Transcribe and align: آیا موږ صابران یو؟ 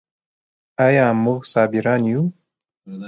آیا 0.85 1.05
موږ 1.23 1.39
صابران 1.53 2.01
یو؟ 2.11 2.21